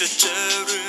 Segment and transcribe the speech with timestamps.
[0.00, 0.79] จ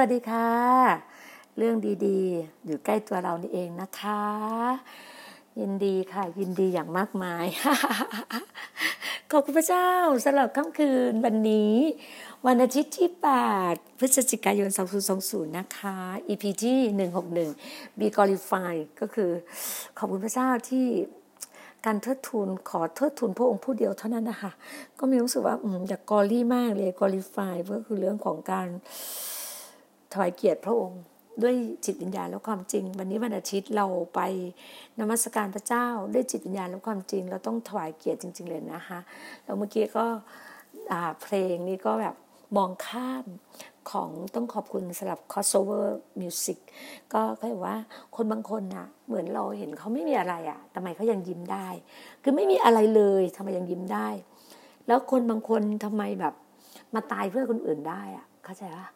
[0.00, 0.50] วัสดีค่ะ
[1.58, 4.22] เรื่องดีๆ อยู่ใกล้ตัวเรานี่เองนะคะ
[5.60, 7.46] ยินดีค่ะ ยินดีอย่างมากมาย
[9.30, 9.88] ขอบคุณพระเจ้า
[10.24, 11.74] สำหรับค่ำคืนวันนี้
[12.46, 13.08] วันอาทิตย์ที่
[13.54, 14.68] 8 พฤศจิกายน
[15.12, 15.96] 2020 นะคะ
[16.28, 16.78] EP ที่
[17.38, 19.30] 161 Be Glorified ก็คือ
[19.98, 20.86] ขอบคุณพระเจ้าที่
[21.86, 24.52] การเทิดทูนขอเทิดทูนพระองค์ผู้เดียวเท่านั้นนะคะ
[24.98, 27.36] ก็มีรู้สึกว่าอืมอยากกอรี่มากเลยกอรี่ไฟ
[27.74, 28.68] ก็คือเรื่องของการ
[30.12, 31.00] ถวายเกียรติพระองค์
[31.42, 31.54] ด้วย
[31.84, 34.20] จิตวิญญาณและความจริง วันนี้วันอาทิตย์เราไป
[35.00, 38.98] นมัสการพระเจ้าด้วยจิตวิญญาณและความจริง เราต้องถวายเกียรติจริง ๆ เลยนะคะ
[39.44, 40.06] แล้วเมื่อกี้ก็
[41.22, 42.16] เพลงนี้ก็แบบ
[42.56, 43.24] มองข้าม
[43.90, 45.86] ของต้องขอบคุณสำหรับ crossover
[46.20, 46.58] music
[47.12, 47.76] ก็ก็เห็นว่า
[48.16, 51.68] คนบางคนน่ะเหมือนเราเห็นเขาไม่มีอะไรอะ่ะทำไมเขายังยิ้มได้
[52.22, 54.08] คือไม่มีอะไรเลยทำไมยังยิ้มได้
[54.86, 56.34] แล้วคนบางคนทำไมแบบ
[56.94, 58.88] มาตายเพื่อคนอื่นได้อะเข้าใจปะ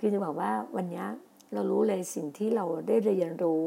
[0.00, 1.04] คือจะบอกว่าวันนี้
[1.52, 3.64] เรารู้เลยสิ่งที่เราได้เรียนรู้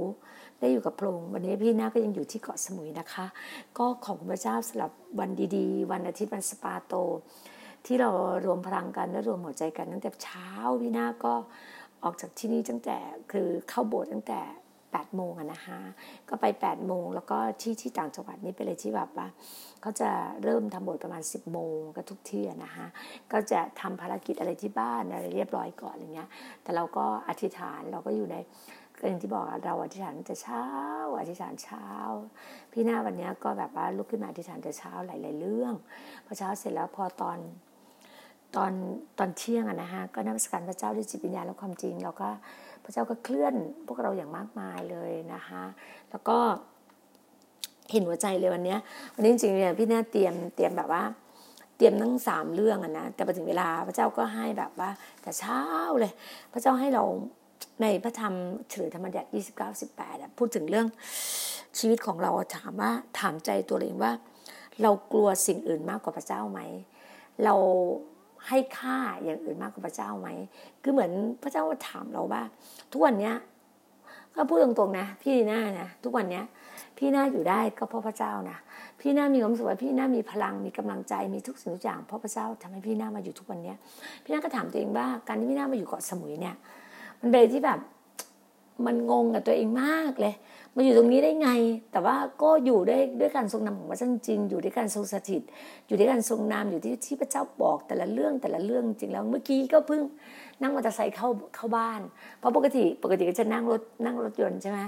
[0.59, 3.25] ได้อยู่กับพระองค์วันนี้พี่นาก็ยังอยู่ที่เกาะสมุยนะคะ
[3.77, 6.93] ก็ขอบคุณพระเจ้าสำหรับวันดีๆ วันอาทิตย์วันสปาโต
[7.85, 8.09] ที่เรา
[8.45, 10.49] รวมพลังกันและรวมหัวใจกันตั้งแต่เช้า
[10.81, 11.33] พี่นาก็
[12.03, 12.97] ออกจากที่นี่ตั้งแต่
[13.31, 14.41] คือเข้าโบสถ์ตั้งแต่
[14.99, 15.79] 8โมงนะคะ
[16.29, 19.27] ก็ไป8โมงแล้วก็ที่ที่ต่างจังหวัดนี่เป็นอะไรที่แบบว่า
[19.81, 20.09] เขาจะ
[20.43, 22.85] เริ่มทำโบสถ์ประมาณ 10โมงก็ทุกที่นะคะ
[23.31, 26.29] ก็จะทำภารกิจอะไรที่บ้านอะไรเรียบร้อยก่อนอะไรเงี้ย
[26.63, 28.37] แต่เราก็อธิษฐานเราก็อยู่ใน
[29.07, 30.63] อย่างที่บอกเราอธิษฐานแต่เช้า
[31.19, 31.85] อธิษฐานเช้า
[32.71, 35.73] พี่หน้าวันนี้ก็แบบว่าลุกขึ้นมาอธิษฐานแต่เช้าหลาย ๆ เรื่อง
[36.25, 37.39] พอเช้าเสร็จแล้วพอตอน
[38.55, 38.71] ตอน
[39.17, 42.29] ตอนเที่ยงอะนะฮะก็นัสการพระเจ้าด้วยจิตวิญญาณและความจริง เราก็
[42.83, 43.53] พระเจ้าก็เคลื่อน
[43.87, 45.63] พวกเราอย่างมากมายเลยนะคะ
[46.11, 46.37] แล้วก็
[47.91, 48.75] เห็นหัวใจเลยวันนี้
[49.15, 51.03] วันนี้จริงๆเนี่ยพี่แน่เตรียมเตรียมแบบว่า
[51.77, 54.89] เตรียมทั้งสามเรื่องอะนะแต่พอถึงเวลาพระเจ้าก็ให้แบบว่า
[55.21, 55.61] แต่เช้า
[55.99, 56.11] เลย
[56.53, 57.03] พระเจ้าให้เรา
[57.81, 58.33] ในพระธรรม
[58.69, 60.87] เฉลยธรรมยัตยี่สิบเก้าสิบแปดพูดถึงเรื่อง
[61.77, 64.11] ชีวิตของเราถามว่าถามใจตัวเองว่า
[64.81, 66.59] เรากลัวสิ่งอื่นมากกว่าพระเจ้าไหม
[67.43, 67.55] เรา
[68.47, 70.29] ให้ค่าอย่างอื่นมากกว่าพระเจ้าไหม
[70.83, 71.11] คือเหมือน
[71.43, 72.41] พระเจ้าถามเราว่า
[72.91, 73.35] ทุกวันเนี้ย
[74.35, 76.43] ก็พูดตรงๆนะ พี่หน้านะทุกวันเนี้ย
[76.97, 78.57] พี่หน้าอยู่ได้ก็เพราะพระเจ้านะ
[78.99, 83.77] พี่หน้ามีความสุขว่าพี่หน้ามีพลังมีกำลังใจมีทุกสิ่งทุกอย่างเพราะพระเจ้าทำให้พี่หน้ามาอยู่ทุกวันเนี้ย
[84.23, 86.55] พี่หน้าก็ถามตัวเองว่าการที่พี่หน้ามาอยู่เกาะสมุยเนี่ย
[87.21, 87.79] มันเป็นที่แบบ
[88.85, 90.33] มันงงกับตัวเองมากเลย
[90.75, 91.49] มาอยู่ตรงนี้ได้ไง
[91.91, 95.41] แต่ว่าก็อยู่ได้ด้วยการทรงนำของพระเจ้าจริง อยู่ด้วยการทรงสถิต
[95.87, 100.01] อยู่ด้วยการทรงนำอยู่ที่ที่พระเจ้าบอกแต่ละเรื่องแต่ละเรื่องจริงแล้วเมื่อกี้ก็เพิ่ง
[100.61, 102.01] นั่งมอเตอร์ไซค์เข้าเข้าบ้าน
[102.39, 104.79] เพราะปกติปกติก็จะนั่งรถนั่งรถยนต์ใช่ไหม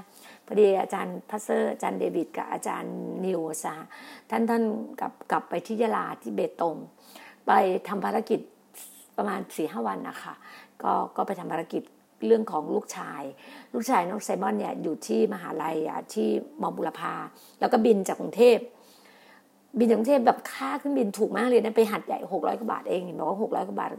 [0.46, 2.96] พอดีอาจารย์ pastor อาจารย์เดวิดกับอาจารย์
[3.26, 3.76] นิวซา
[4.30, 4.64] ท่านท่าน
[5.00, 6.76] กลับกลับไปที่ยะลาที่เบตง
[7.48, 7.52] ไป
[7.88, 8.40] ทำภารกิจ
[9.18, 10.34] ประมาณสี่ห้าวันนะคะ
[10.84, 11.84] ก็ก็ไปทำภารกิจ
[12.25, 13.23] เรื่องของลูกชาย
[13.73, 15.77] ลูกชายน้องไซมอนเนี่ยอยู่ที่มหาลัย
[16.13, 16.27] ที่
[16.62, 17.13] มอบุรพา
[17.59, 18.59] แล้วก็บินจากกรุงเทพ
[19.79, 23.89] บินจากกรุงเทพแบบค่าเครื่องบินถูกมากเลยนะไปหาดใหญ่หกร้อยกว่าบาทเองเห็นบอกว่าหกร้อยกว่าบาท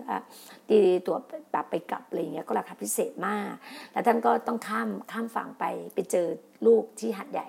[0.69, 1.17] ตีตัว
[1.53, 3.51] แบบไปกลับอะไรเงี้ยก็ราคาพิเศษมาก
[3.93, 5.65] แล้วท่านก็ต้องข้ามข้ามฝั่งไป
[5.95, 6.27] ไปเจอ
[6.67, 7.47] ลูกที่หัดใหญ่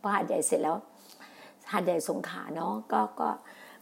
[0.00, 0.76] พอหัดใหญ่เสร็จแล้ว
[1.72, 3.28] หัดใหญ่สงขาเนาะก็ก็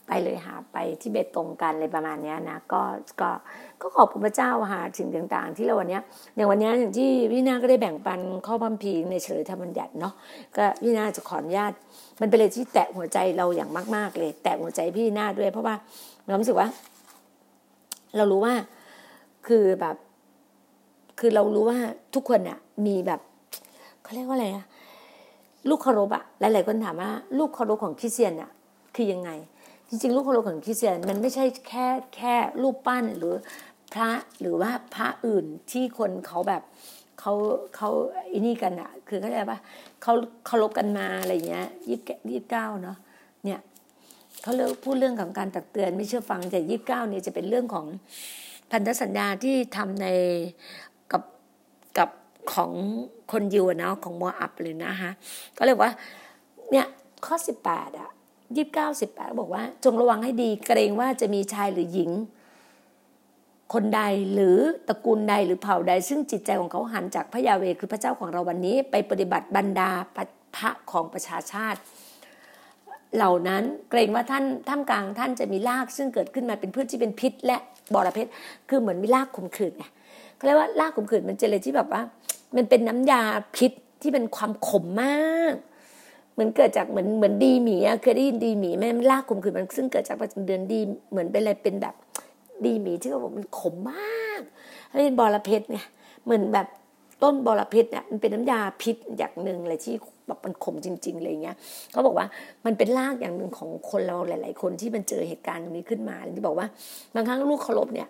[0.07, 2.83] ไปเลยหาไปที่เบตตรงกันอะไรประมาณนี้นะก็
[3.21, 3.31] ก็
[3.81, 5.99] ก็ขอบคุณพระเจ้าหาสิ่งต่างๆ ที่เราวันนี้
[6.35, 10.15] อย่างวันนี้อย่างที่พี่นาก็ได้แบ่งปันข้อพัมพีในเฉลยธรรมบัญญัติเนาะ
[10.57, 11.73] ก็พี่นาจะขออนุญาต
[12.21, 15.75] มันเป็นอะไรที่แตะหัวใจเราอย่างมาก ๆเลย แตะหัวใจพี่นาด้วย เพราะว่า
[16.27, 16.69] เรารู้สึกว่า
[18.17, 18.55] เรารู้ว่า
[19.47, 19.97] คือแบบ
[21.19, 21.79] คือเรารู้ว่า
[22.15, 23.21] ทุกคนเนี่ยมีแบบ
[24.03, 24.65] เขาเรียกว่าอะไรอะ
[25.69, 28.51] ลูกเคารพอะหลายๆคนถามว่า ลูกเคารพของคริสเตียนอะ
[28.97, 29.31] คือยังไง
[29.89, 31.87] จริงๆรูปเคารพของคริสเตียนมันไม่ใช่แค่
[32.17, 33.35] แค่รูปปั้นหรือ
[33.93, 34.11] พระ
[34.41, 36.63] หรือว่าพระอื่นที่คนเขาแบบ
[37.21, 37.33] เขา
[37.77, 37.91] เขา
[38.33, 39.59] อินี่กันอะคือเขาใจปะ
[40.03, 40.13] เขา
[40.47, 41.99] เคารพกันมาอะไรเงี้ยยี่
[42.31, 42.97] ยี่เก้าเนาะ
[43.45, 43.61] เนี่ย
[44.43, 47.87] เขาเลิกพูดเรื่องของการตักเตือนไม่เชื่อฟังแต่ยี่สิบเก้าเนี่ยจะเป็นเรื่องของ
[48.71, 50.07] พันธสัญญาที่ทำใน
[51.13, 51.23] กับ
[51.99, 52.11] กับ
[52.53, 52.73] ของ
[53.33, 55.11] คนยิวนะของมออับเลยนะคะ
[55.59, 55.93] ก็เลยว่า
[56.71, 56.87] เนี่ย
[57.27, 58.11] ข้อสิบแปดอะ
[58.57, 62.11] ยี่สิบเก้าสิบแปดบอกว่า จงระวังให้ดีเกรงว่าจะมีชายหรือหญิง
[63.75, 64.03] คนใด
[64.33, 64.59] หรือ
[64.89, 69.91] ตระกูลใดหรือเผ่าใด ซึ่งจิตใจของเขาหันจากพระยาเวคือพระเจ้าของเราวันนี้ ไปปฏิบัติบรรดา
[70.57, 71.81] พระของประชาชาติ
[73.17, 77.57] เหล่านั้นเกรงว่าท่านท่ามกลางท่านจะมีรากซึ่งเกิดขึ้นมาเป็นพืชที่เป็นพิษ และ
[77.95, 78.27] บอระเพ็ด
[78.69, 79.85] คือเหมือนมีรากขมขื่นไง
[80.37, 82.03] เขาเรียกว่ารากขมขื่นมันจะเลยที่แบบว่า
[82.57, 83.23] มันเป็นน้ำยา
[83.57, 83.73] พิษ
[84.03, 85.55] ที่เป็นความขมมาก
[86.37, 91.95] เหมือนเกิดจากเหมือนเหมือนดีหมีอะเคยได้ยินดีหมีแม่มันลากขมขืนมันซึ่งเกิดจากประจำเดือนดีเหมือนเป็นอะไรเป็นแบบ
[92.65, 94.41] ดีหมีที่เขาบอกมันขมมาก
[94.91, 95.79] ให้เป็นบอระเพ็ดไง
[96.25, 96.67] เหมือนแบบ
[97.23, 99.95] ต้นบอระเพ็ดเนี่ยมันเป็นน้ำยาพิษอย่างหนึ่งเลยที่
[100.27, 101.57] แบบมันขมจริงๆเลยเงี้ย
[101.93, 102.27] เขาบอกว่า
[102.67, 106.67] มันเป็นรากอย่างหนึ่งของคนเราหลาย ๆ คนที่มันเจอเหตุการณ์ตรงนี้ขึ้นมาที่บอกว่า
[107.15, 108.09] บางครั้งลูกเคารพเนี่ย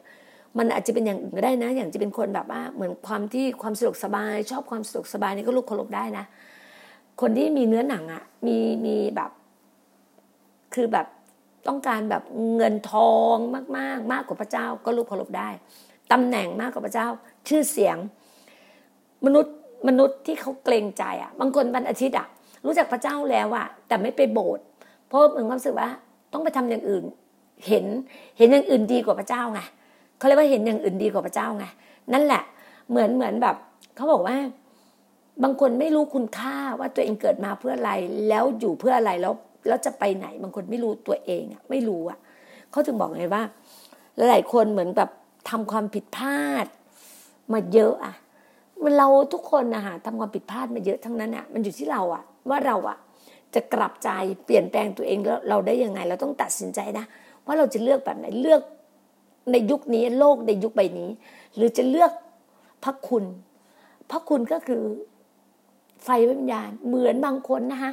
[0.59, 6.25] มันอาจจะเป็นอย่างอื่นก็ได้นะ อย่างจะเป็นคนแบบว่าเหมือนความที่ความสะดวกสบาย ชอบความสะดวกสบายนี่ก็ลูกเคารพได้นะ
[7.21, 8.57] คนที่มีเนื้อหนังอะ่ะมี
[8.87, 9.31] มีแบบ
[10.75, 11.07] คือแบบ
[11.69, 12.23] ต้องการแบบ
[12.57, 13.37] เงินทอง
[13.77, 15.49] มากๆมากกว่าพระเจ้าก็รูปเคารพได้
[16.13, 17.07] ตำแหน่งมากกว่าพระเจ้า
[17.49, 17.97] ชื่อเสียง
[19.27, 19.55] มนุษย์
[19.89, 22.27] มนุษย์ที่เขาเกรงใจอะ่ะบางคนวันอาทิตย์อะ่ะ
[22.65, 24.65] รู้จักพระเจ้าแล้วอะ่ะแต่ไม่ไปโบสถ์
[25.07, 25.89] เพราะเหมือนความรู้สึกว่า
[26.33, 27.05] ต้องไปทำอย่างอื่น
[27.67, 27.85] เห็น
[28.39, 29.61] เห็นอย่างอื่นดีกว่าพระเจ้าไง
[30.19, 31.65] เขาเรียกว่าเห็นอย่างอื่นดีกว่าพระเจ้าไง
[32.13, 32.43] นั่นแหละ
[32.91, 33.57] เหมือนเหมือนแบบ
[33.97, 34.37] เขาบอกว่า
[35.43, 37.93] บางคนไม่รู้คุณค่าว่าตัวเองเกิดมาเพื่ออะไร
[38.29, 39.35] แล้วอยู่เพื่ออะไรแล้ว
[39.69, 42.19] แล้วจะไปไหน บางคนไม่รู้ตัวเองอะไม่รู้อะ
[42.71, 43.43] เขาถึงบอกไงว่า
[44.31, 45.11] หลายคนเหมือนแบบ
[45.51, 46.67] ทำความผิดพลาด
[47.53, 48.15] มาเยอะอะ
[48.83, 52.99] มันเราทุกคนนะคะทำความผิดพลาดมาเยอะทั้งนั้นอะมันอยู่ที่เราอะ ว่าเราอะ
[53.55, 54.09] จะกลับใจ
[54.45, 57.05] เปลี่ยนแปลงตัวเองแล้วเราได้ยังไง เราต้องตัดสินใจนะ
[57.45, 58.63] ว่าเราจะเลือกแบบไหนเลือก
[59.53, 61.11] ในยุคนี้โลกในยุคใบนี้
[61.57, 62.13] หรือจะเลือก
[62.85, 63.25] พระคุณ
[64.11, 64.83] พระคุณก็คือ
[66.05, 67.93] ไฟวิญญาณ เหมือนบางคนนะคะ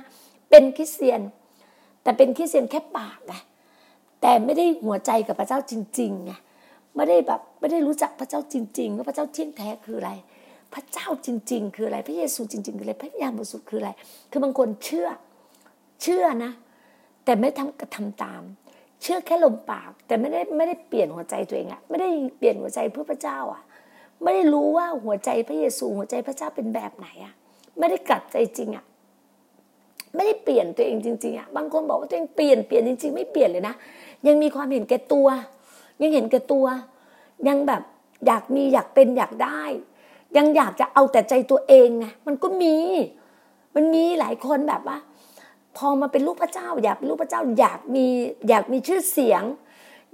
[0.50, 1.22] เป็นคริสเตียน
[2.04, 3.34] แต่เป็นคริสเตียนแค่ปากไง
[4.22, 6.32] แต่ไม่ได้หัวใจกับพระเจ้าจริงๆไง
[6.96, 10.12] ไม่ได้แบบไม่ได้รู้จักพระเจ้าจริงๆว่าพระเจ้าเที่ยงแท้คืออะไร
[10.74, 13.92] พระเจ้าจริง ๆ คืออะไร พระเยซูจริง ๆ คืออะไรพระวิญญาณบริสุทธิ์คืออะไร
[14.32, 15.08] คือบางคนเชื่อ
[16.02, 16.52] เชื่อนะ
[17.26, 18.44] แต่ไม่ทำกระทำตาม
[19.02, 23.62] เชื่อแค่ลมปาก แต่ไม่ได้ไม่ได้เปลี่ยนหัวใจตัวเองอะไม่ได้เปลี่ยนหัวใจเพื่อพระเจ้าอะ
[24.24, 27.34] ไม่ได้รู้ว่าหัวใจพระเยซูหัวใจพระเจ้าเป็นแบบไหนอะ
[27.80, 28.86] ไม่ได้กลับใจจริงอะ
[30.16, 33.76] ไม่ได้เปลี่ยนตัวเองจริงๆอะบางคนบอกว่าตัวเองเปลี่ยนเปลี่ยนจริงๆ ไม่เปลี่ยนเลยนะ
[34.28, 35.28] ยังมีความเห็นแก่ตัว
[36.02, 36.66] ยังเห็นแก่ตัว
[37.48, 37.82] ยังแบบ
[38.26, 39.62] อยากมีอยากเป็นอยากได้
[40.38, 42.76] ยังอยากจะเอาแต่ใจตัวเองไงมันก็มี
[43.76, 44.98] มันมีหลายคนแบบว่า
[45.78, 48.06] พอมาเป็นลูกพระเจ้า อยากเป็นลูกพระเจ้า อยากมี
[48.50, 49.44] อยากมีชื่อเสียง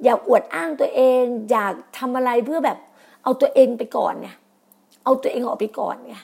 [0.04, 2.78] อยากอวดอ้างตัวเอง อยากทำอะไรเพื่อแบบ
[3.24, 4.30] เอาตัวเองไปก่อนไง
[5.04, 6.16] เอาตัวเองออกไปก่อนไง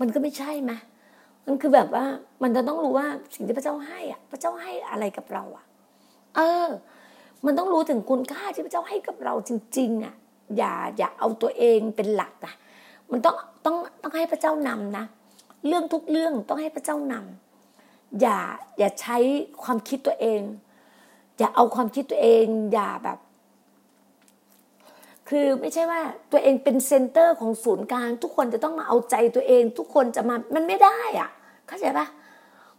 [0.00, 0.72] มันก็ไม่ใช่ไหม
[1.46, 2.04] มันคือแบบว่า
[2.42, 5.64] มันจะต้องรู้ว่าสิ่งที่พระเจ้าให้อะ พระเจ้าให้อะไรกับเราอะ
[6.36, 6.68] เออ
[7.44, 10.14] มันต้องรู้ถึงคุณค่าที่พระเจ้าให้กับเราจริง ๆ อะ
[10.56, 12.54] อย่าอย่าเอาตัวเองเป็นหลักนะ
[13.10, 15.04] มันต้องต้องต้องให้พระเจ้านำนะ
[15.66, 18.38] เรื่องทุกเรื่องต้องให้พระเจ้านำอย่า
[18.78, 19.16] อย่าใช้
[19.62, 20.42] ความคิดตัวเอง
[21.38, 23.18] อย่าเอาความคิดตัวเอง อย่าแบบ
[25.28, 26.00] คือไม่ใช่ว่า
[26.32, 31.30] ตัวเองเป็นเซนเตอร์ของศูนย์กลางทุกคนจะต้องมาเอาใจตัวเอง ทุกคนจะมามันไม่ได้อะ
[31.68, 32.06] เข้าใจปะ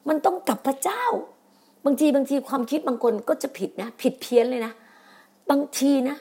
[0.07, 1.03] มันต้องกับพระเจ้า
[1.85, 4.73] บางทีบางทีความคิดบางคนก็จะผิดนะ ผิดเพี้ยนเลยนะ
[5.49, 6.15] บางทีนะ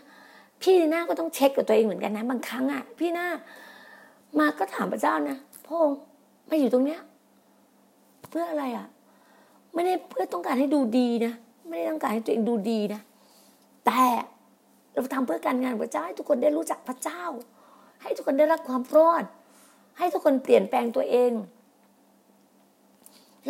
[0.62, 3.28] พี่หน้าก็ต้องเช็คกับตัวเองเหมือนกันนะ บางครั้งอะ พี่หน้า
[4.38, 5.98] มาก็ถามพระเจ้านะพระองค์
[6.48, 7.00] มาอยู่ตรงเนี้ย
[8.30, 8.86] เพื่ออะไรอะ
[9.74, 11.32] ไม่ได้เพื่อต้องการให้ดูดีนะ
[11.68, 13.00] ไม่ได้ต้องการให้ตัวเองดูดีนะ
[13.86, 14.02] แต่
[14.96, 17.22] เราทำเพื่อการงานพระเจ้าให้ทุกคนได้รู้จักพระเจ้า
[18.02, 19.24] ให้ทุกคนได้รับความรอด
[19.98, 21.32] ให้ทุกคนเปลี่ยนแปลงตัวเอง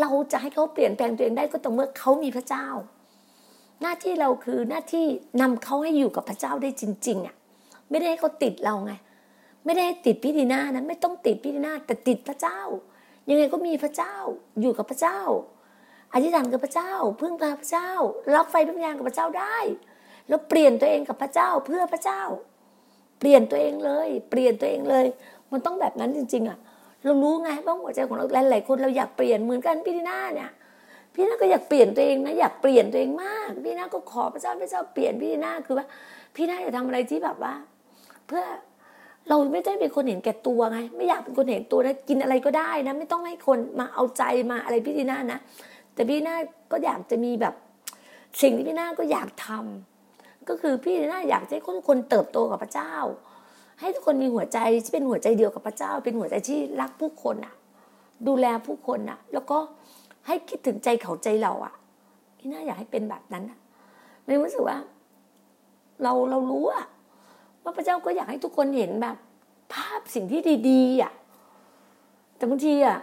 [0.00, 2.66] เราจะให้เขาเปลี่ยนแปลงตัวเองได้ก็ต่อเมื่อเขามีพระเจ้า
[3.82, 5.06] หน้าที่เราคือหน้าที่
[5.40, 7.34] นำเขาให้อยู่กับพระเจ้าได้จริง ๆ อะ
[7.90, 8.92] ไม่ได้ให้เขาติดเราไง
[9.64, 12.60] ไม่ได้ติดพิธีนานะไม่ต้องติดพิธีนาแต่ติดพระเจ้า
[13.28, 14.14] ยังไงก็มีพระเจ้า
[14.60, 15.20] อยู่กับพระเจ้า
[16.12, 17.90] อธิษฐานกับพระเจ้า พึ่งพาพระเจ้า
[18.34, 19.58] รับไฟพิญญาณกับพระเจ้าได้
[20.28, 22.22] แล้วเปลี่ยนตัวเองกับพระเจ้าเพื่อพระเจ้า
[23.18, 25.06] เปลี่ยนตัวเองเลย เปลี่ยนตัวเองเลย
[25.52, 26.58] มันต้องแบบนั้นจริง ๆ อะ
[27.04, 30.50] เรารู้ไงว่าหัวใจของเราหลายๆคนเราอยากเปลี่ยนเหมือนกันพี่ดีนาเนี่ย
[31.14, 35.86] พี่นาก็อยากเปลี่ยนตัวเองนะอยากเปลี่ยนตัวเองมาก พี่นาก็ขอพระเจ้าพระเจ้าเปลี่ยนพี่นาคือว่า
[36.36, 37.54] พี่นาอยากทำอะไรที่แบบว่า
[38.26, 38.44] เพื่อ
[39.28, 45.38] เราไม่ได้เป็นคนเห็นแก่ตัวไง ไม่อยากเป็นคนเห็นตัวนะกินอะไรก็ได้นะ ไม่ต้องให้คนมาเอาใจมาอะไรพี่ดีนานะ
[45.94, 46.36] แต่พี่นา
[46.72, 47.54] ก็อยากจะมีแบบ
[48.42, 49.95] สิ่งที่พี่นาก็อยากทำ
[50.48, 52.92] ก็คือพี่ดีนาอยากให้ทุกคนเติบโตกับพระเจ้า
[53.80, 57.54] ให้ทุกคนมีหัวใจที่เป็นหัวใจเดียวกับพระเจ้า เป็นหัวใจที่รักผู้คนอะ
[58.26, 59.58] ดูแลผู้คนอะแล้วก็
[60.26, 61.74] ให้คิดถึงใจเขาใจเราอะ
[62.38, 63.58] พี่นาอยากให้เป็นแบบนั้นอะ
[64.26, 64.78] ไม่รู้สึกว่า
[66.02, 66.84] เราเรารู้อะ
[67.62, 69.16] ว่าพระเจ้าก็อยากให้ทุกคนเห็นแบบ
[69.72, 71.12] ภาพสิ่งที่ดีๆอะ
[72.36, 72.98] แต่บางทีอะ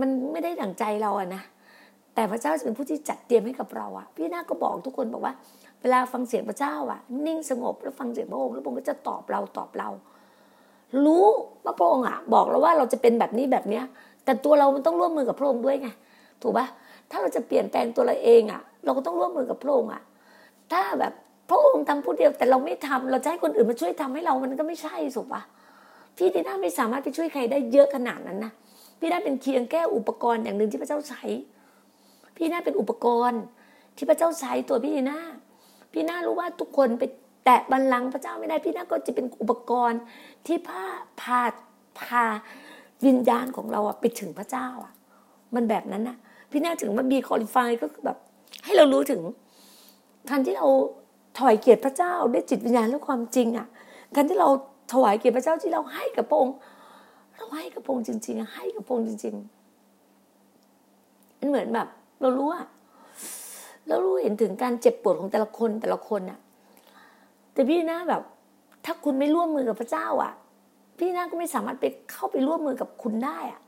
[0.00, 1.42] มันไม่ได้ดั่งใจเราอะนะ
[2.14, 5.34] แต่พระเจ้าจะเป็นผู้ที่จัดเตรียมให้กับเราอะพี่นาก็บอกทุกคนบอกว่า
[5.82, 9.88] เวลาฟังเสียงพระเจ้าอะนิ่งสงบแล้วฟังเสียงพระองค์แล้วพระองค์ก็จะตอบเราตอบเรา
[11.04, 11.26] รู้
[11.64, 13.84] ว่าพระองค์อะบอกเราว่าเราจะเป็นแบบนี้แบบเนี้ย
[14.24, 15.88] แต่ตัวเรามันต้องร่วมมือกับพระองค์ด้วยไง
[16.42, 16.66] ถูกปะ
[17.10, 20.02] ถ้าเราจะเปลี่ยนแปลงตัวเราเองอะเราก็ต้องร่วมมือกับพระองค์อะ
[20.72, 21.12] ถ้าแบบ
[21.50, 25.42] พระองค์ทำผู้เดียวแต่เราไม่ทำเราจะให้คนอื่นมาช่วยทำให้เรามันก็ไม่ใช่สุปะ
[26.16, 28.52] พี่ดีน่าไม่สามารถไปช่วยใครได้เยอะขนาดนั้นนะ
[28.98, 31.22] พี่น่าเป็นเคียงแก้อุปกรณ์อย่างหนึ่งที่พระเจ้าใช้
[32.36, 33.40] พี่น่าเป็นอุปกรณ์
[33.96, 35.20] ที่พระเจ้าใช้ตัวพี่ดีน่า
[35.92, 37.04] พี่น่ารู้ว่าทุกคนไป
[37.44, 40.00] แตะบัลลังก์พระเจ้าไม่ได้พี่น่าก็จะเป็นอุปกรณ์
[40.46, 40.84] ที่พา
[41.20, 41.40] พา
[42.00, 42.24] พา
[43.06, 44.92] วิญญาณของเราอะไปถึงพระเจ้าอะ
[45.54, 46.16] มันแบบนั้นนะ
[46.50, 48.18] พี่น่าถึงมันมีคอลิฟายก็คือแบบ
[48.64, 49.20] ให้เรารู้ถึง
[50.28, 50.66] ทันที่เรา
[51.38, 53.66] ถวายเกียรติพระเจ้าด้วยจิตวิญญาณและความจริงอะ
[54.14, 54.48] การที่เรา
[54.92, 56.56] ถวายเกียรติพระเจ้าที่เราให้กับพระองค์
[57.36, 61.88] เราให้กับพระองค์จริง ๆ ให้กับพระองค์จริงๆมันเหมือนแบบ
[62.20, 62.66] เรารู้อะ
[63.88, 66.38] เรารู้เห็นถึงการเจ็บปวดของแต่ละคนแต่ละคนอะ
[67.52, 68.22] แต่พี่นะแบบ
[68.84, 70.32] ถ้าคุณไม่ร่วมมือกับพระเจ้าอะ
[70.98, 73.60] พี่นะก็ไม่สามารถไปเข้าไปร่วมมือกับคุณได้อะ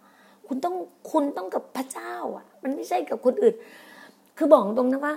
[0.46, 0.74] คุณต้อง
[1.10, 3.54] คุณต้องกับพระเจ้าอะมันไม่ใช่กับคนอื่น
[4.36, 5.14] คือบอกตรงนะว่า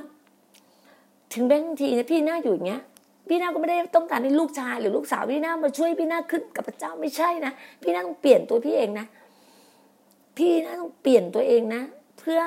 [1.33, 2.81] ถึงแบางทีนะพี่หน้าอยู่อย่างเงี้ย
[3.27, 9.05] พี่น้าก็ไม่ได้ต้องการให้ลูกชายหรือลูกสาวพี่น้ามาช่วยพี่น้าขึ้นกับพระเจ้าไม่ใช่นะพี่น้าต้องเปลี่ยนตัวพี่เองนะ
[10.37, 11.81] พี่น้าต้องเปลี่ยนตัวเองนะ
[12.19, 12.39] เพื่อ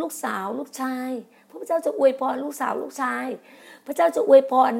[0.00, 1.10] ลูกสาวลูกชาย
[1.48, 3.26] พระเจ้าจะอวยพรลูกสาวลูกชาย
[3.86, 4.72] พระเจ้าจะอวยพร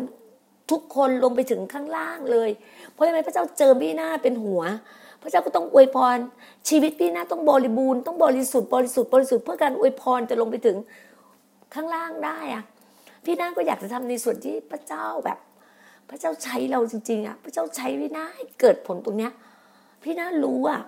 [0.71, 2.50] ทุกคนลงไปถึงข้างล่างเลย
[2.93, 4.62] เพราะฉะนั้นพระเจ้าเจิมพี่หน้าเป็นหัว
[5.23, 6.19] พระเจ้าก็ต้องอวยพร
[6.69, 10.76] ชีวิตพี่หน้าต้องบริบูรณ์ต้องบริสุทธิ์บริสุทธิ์บริสุทธิ์เพื่อการอวยพรจะลงไปถึง
[11.75, 12.64] ข้างล่างได้อะ
[13.25, 15.38] พี่หน้าก็อยากจะทำในส่วนที่พระเจ้าแบบ
[16.11, 19.33] พระเจ้าใช้เราจริง ๆอะพระเจ้าใช้พี่หน้าให้เกิดผลตรงเนี้ย
[20.02, 20.81] พี่หน้ารู้อะ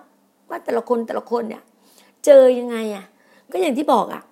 [0.49, 1.63] ว่าแต่ละคนแต่ละคนเนี่ย
[2.25, 3.05] เจอยังไงอะ
[3.53, 4.23] ก็อย่างที่บอกอะ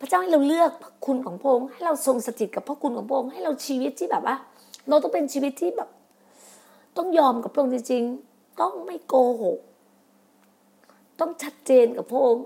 [0.00, 4.36] พระเจ้าให้เราเลือกพระคุณของพระองค์ให้เราทรงสถิตกับพระคุณของพระองค์ให้เราชีวิตที่แบบว่า
[4.88, 5.88] เราต้องเป็นชีวิตที่แบบ
[6.96, 9.58] ต้องยอมกับพระองค์จริงๆ ต้องไม่โกหก
[11.20, 12.44] ต้องชัดเจนกับพระองค์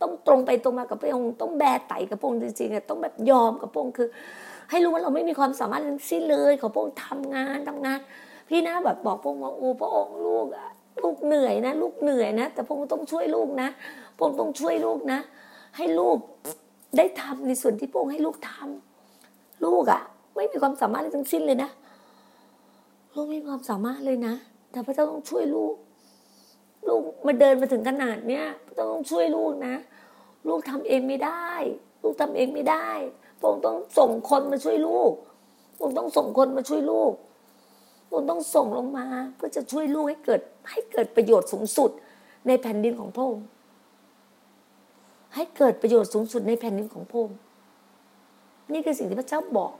[0.00, 4.08] ต้องตรงไปตรงมากับพระองค์ต้องแบไตกับพระองค์จริงๆอะต้องแบบยอมกับพระองค์คือ
[4.70, 7.98] ให้รู้ว่าเราไม่มีความสามารถทั้งสิ้นเลยขอพระองค์ทำงานทำงาน
[8.48, 10.68] พี่นะแบบบอกพระองค์ว่าโอ้พระองค์ลูกอะ
[11.02, 13.68] ลูกเหนื่อยนะ ลูกเหนื่อยนะ แต่พระองค์ต้องช่วยลูกนะ
[14.18, 15.20] พงค์ต้องช่วยลูกนะ
[15.76, 16.18] ให้ลูก
[16.96, 20.02] ได้ทำในส่วนที่พงค์ให้ลูกทำลูกอะ
[20.34, 21.70] ไม่มีความสามารถทั้งสิ้นเลยนะ
[23.14, 24.34] ลูกไม่มีความสามารถเลยนะ
[24.70, 25.74] แต่พระเจ้าต้องช่วยลูก
[26.88, 29.74] ลูกมาเดินมาถึงขนาดเนี้ยพระเจ้าต้องช่วยลูกนะ
[30.48, 31.50] ลูกทำเองไม่ได้
[32.02, 32.88] ลูกทำเองไม่ได้
[33.40, 35.12] พงค์ต้องส่งคนมาช่วยลูก
[35.78, 37.12] พงค์ต้องส่งคนมาช่วยลูก
[38.10, 39.06] พงค์ต้องส่งลงมา
[39.36, 41.90] เพื่อจะช่วยลูกให้เกิดให้เกิดประโยชน์สูงสุด
[42.46, 43.46] ในแผ่นดินของพระองค์
[45.36, 47.38] ให้เกิดประโยชน์สูงสุดในแผ่นดินของพระองค์
[48.72, 49.72] นี่คือสิ่งที่พระเจ้าบอก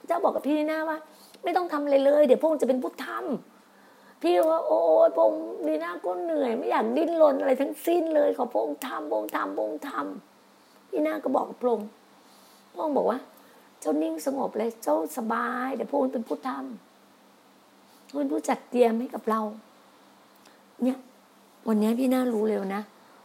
[0.00, 0.98] พระเจ้าบอกกับพี่นีน่าว่า
[1.44, 11.88] ไม่ต้องทำอะไรเลย เดี๋ยวพระองค์จะเป็นผู้ทำพี่ว่า โอ้ยพระองค์นีน่าก็เหนื่อย ไม่อยากดิ้นรนอะไรทั้งสิ้นเลยขอพระองค์ทำพระองค์ทำพระองค์ทำพี่น่าก็บอกกับพระองค์
[12.72, 13.18] พระองค์บอกว่า
[13.80, 19.40] เจ้านิ่งสงบเลยเจ้าสบายเดี๋ยวพระองค์เป็นผู้ทำพระองค์เป็นผู้จัดเตรียมให้กับเรา
[20.82, 20.98] เนี่ย
[21.68, 22.80] วันนี้พี่น่ารู้เร็วนะ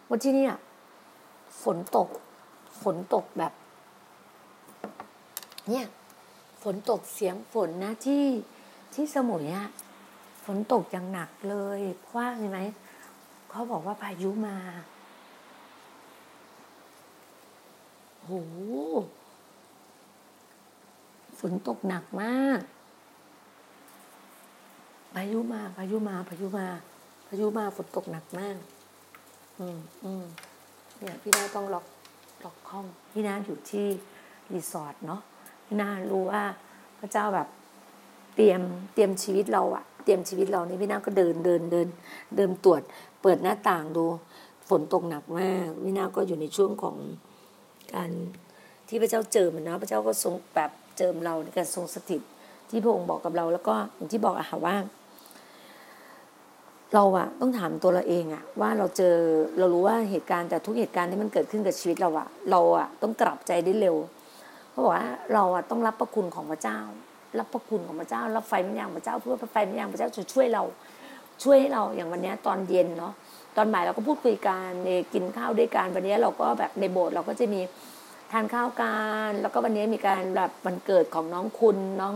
[0.10, 0.60] วันที่นี่อะ
[1.66, 2.10] ฝนตก
[2.84, 3.54] ฝนตกแบบ
[5.70, 5.86] เนี่ย
[6.64, 8.26] ฝนตกเสียงฝนนะที่
[8.94, 9.70] ที่สมุยอะ
[10.46, 12.60] ฝนตกอย่างหนักเลยเพราะว่าเห็นไหม
[13.50, 14.58] เขาบอกว่าพายุมา
[18.26, 18.32] โห
[21.40, 22.60] ฝนตกหนักมาก
[25.16, 26.68] พายุมาพายุมาพายุมา
[27.28, 28.58] พายุมาฝนตกหนักมาก
[29.60, 30.26] อืมอืม
[31.00, 31.86] เนี่ยพี่นาต้องล็อก
[32.46, 33.88] ล็อกห้องพี่นาอยู่ที่
[34.54, 35.22] รีสอร์ทเนาะ
[35.66, 36.44] พี่นารู้ว่า
[37.00, 37.48] พระเจ้าแบบ
[38.36, 38.62] เตรียม
[38.94, 41.88] เตรียมชีวิตเราอะเตรียมชีวิตเรานี่พี่นาก็เดินเดินเดิน
[42.36, 42.82] เดินตรวจ
[43.22, 44.06] เปิดหน้าต่างดู
[44.70, 46.96] ฝนตกหนักมากพี่นาก็อยู่ในช่วงของ
[47.94, 48.12] การ
[48.88, 52.22] ที่พระเจ้าเจิมนะพระเจ้าก็ทรงแบบเจิมเราในการทรงสถิต
[52.70, 54.76] ที่พระองค์บอกกับเรา แล้วก็อย่างที่บอกอะค่ะว่า
[56.96, 59.16] เราอะต้องถามตัวเราเองอะว่าเราเจอ
[59.58, 63.96] เรารู้ว่าเหตุการณ์แต่ทุกเหตุการณ์ที่มันเกิดขึ้นกับชีวิตเราอะเราอะต้องกลับใจได้เร็ว
[64.72, 66.80] เขาบอกว่าเราอะต้องรับพระคุณของพระเจ้า
[67.40, 70.64] รับพระคุณของพระเจ้า รับไฟมิญญาณพระเจ้าเพื่อพระไฟมิญญาณพระเจ้าจะช่วยเรา
[71.44, 73.14] ช่วยให้เราอย่างวันนี้ตอนเย็นเนาะ
[73.56, 77.62] ตอนบ่ายเราก็พูดคุยกันในกินข้าวด้วยกันวันนี้เราก็แบบในโบสถ์เราก็จะมี
[78.32, 78.96] ทานข้าวกั
[79.28, 82.16] นแล้วก็วันนี้มีการแบบวันเกิดของน้องคุณน้อง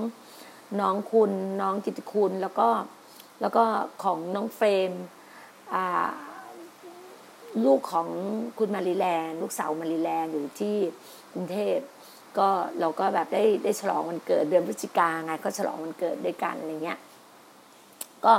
[0.82, 2.68] น้องคุณน้องกิตติคุณแล้วก็
[3.42, 3.64] แล้วก็
[4.04, 4.92] ของน้องเฟรม
[7.66, 8.08] ลูกของ
[8.58, 10.78] คุณมารีแลนด์ลูกสาวมารีแลนด์อยู่ที่
[11.34, 11.78] กรุงเทพ
[12.38, 12.48] ก็
[12.80, 17.00] เราก็แบบได้ได้ฉลองวันเกิดเดือนพฤศจิกาไงก็ฉลองวันเกิดด้วยกันอะไรเงี้ย
[18.26, 18.34] ก็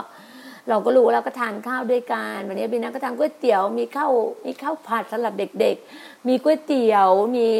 [0.68, 4.12] เราก็รู้แล้วก็ทานข้าวด้วยกันวันนี้พี่นัก็ทานก๋วยเตี๋ยวมีข้าว
[4.46, 7.50] มีข้าวผัดสำหรับเด็กๆ มีก๋วยเตี๋ยวมี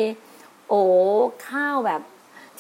[0.69, 0.83] โอ้
[1.49, 2.01] ข้าวแบบ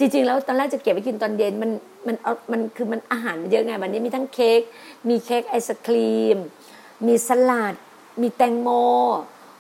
[0.00, 1.70] จริงๆ แล้วตอนแรกจะเก็บไว้กินตอนเย็นมัน
[2.06, 2.16] มัน
[2.52, 4.60] มันคือมันอาหารมันเยอะไงวันนี้มีทั้งเค้ก
[5.08, 6.36] มีเค้กไอศครีม
[7.06, 7.74] มีสลัด
[8.20, 8.68] มีแตงโม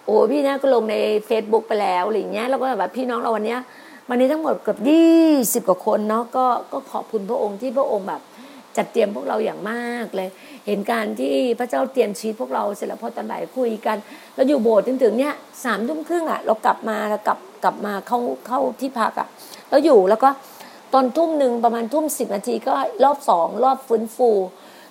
[0.04, 0.96] โอ้พี่นะก็ลงใน
[1.28, 3.56] Facebook ไปแล้วอะไรเงี้ยแล้วก็แบบพี่น้องเราวันนี้
[4.08, 8.20] วันนี้ทั้งหมดเกือบยี่สิบกว่าคนเนาะก็ก็ขอบคุณพระองค์ที่พระองค์แบบ
[8.80, 10.28] จัดเตรียมพวกเราอย่างมากเลย
[10.66, 13.96] เห็นการที่พระเจ้าเตรียมชีวิตพวกเราเสร็จแล้วพอตอนบ่ายคุยกัน
[14.34, 19.28] เราอยู่โบสถ์จนถึงเนี้ยสามทุ่มครึ่งอะเรากลับมาเรากลับกลับมาเข้าเข้าที่พักอะ
[19.68, 20.28] แล้วอยู่แล้วก็
[20.94, 24.30] ตอนทุ่มหนึ่งประมาณทุ่มสิบนาทีก็รอบสองรอบฟื้นฟู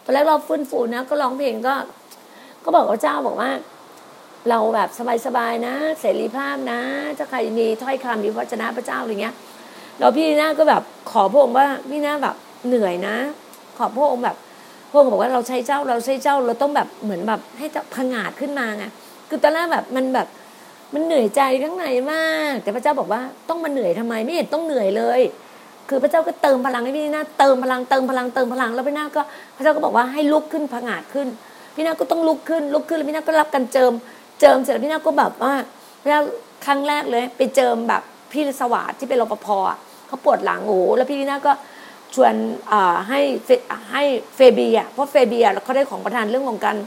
[0.04, 1.76] ตอนแรกรอบฟื้นฟูนะก็ร้องเพลงก็
[2.64, 3.52] ก็บอกพระเจ้าบอกว่า
[4.50, 4.90] เราแบบ
[5.26, 6.80] สบายๆนะ เสรีภาพนะ
[7.18, 9.36] ถ้าใครมีถ้อยคำมีพระชนะพระเจ้าอะไรเงี้ย
[10.00, 12.36] เราพี่น้าก็แบบขอพระองค์ว่าพี่น้าแบบ
[12.68, 13.16] เหนื่อยนะ
[13.80, 14.38] ขอพระองค์แบบ
[14.92, 17.66] พระองค์บอกว่าเราใช้เจ้าเราใช้เจ้าเราต้องแบบเหมือนแบบให้
[17.96, 18.86] พังาดขึ้นมาไง
[19.30, 20.28] คือตอนแรกแบบมันแบบ
[20.94, 25.22] มันเหนื่อยใจข้างในมาก แต่พระเจ้าบอกว่าต้องมาเหนื่อยทำไมไม่เห็นต้องเหนื่อยเลย
[25.90, 29.22] คือพระเจ้าก็เติมพลังให้พี่นาเติมพลังเติมพลังเติมพลังแล้วพี่นาก็
[29.56, 31.28] พระเจ้าก็บอกว่าให้ลุกขึ้นพังาดขึ้น
[31.76, 33.92] พี่นาก็ต้องลุกขึ้นลุกขึ้นแล้วพี่นาก็รับกันเจิม
[34.40, 35.54] เจิมเสร็จแล้วพี่นาก็แบบว่า
[36.02, 36.22] พระเจ้า
[36.66, 39.48] ครั้งแรกเลย ไปเจิมแบบพี่สวัสดิ์ที่เป็นรปภ
[40.08, 41.52] เขาปวดหลังโอ้แล้วพี่นาก็
[42.22, 42.34] วน
[43.10, 43.20] ให้
[43.92, 44.04] ให้
[44.36, 46.78] เฟบีอะเพราะเฟบีอะเขาได้ของประทานเรื่องของการ